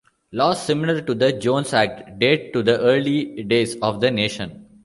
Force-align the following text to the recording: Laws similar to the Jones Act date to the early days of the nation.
Laws 0.31 0.59
similar 0.65 1.01
to 1.01 1.13
the 1.13 1.31
Jones 1.33 1.75
Act 1.75 2.17
date 2.17 2.53
to 2.53 2.63
the 2.63 2.79
early 2.79 3.43
days 3.43 3.75
of 3.83 4.01
the 4.01 4.09
nation. 4.09 4.65